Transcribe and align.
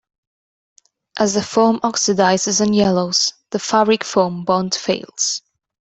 As 1.19 1.35
the 1.35 1.43
foam 1.43 1.79
oxidizes 1.83 2.59
and 2.59 2.75
yellows, 2.75 3.33
the 3.51 3.59
fabric-foam 3.59 4.45
bond 4.45 4.73
fails. 4.73 5.43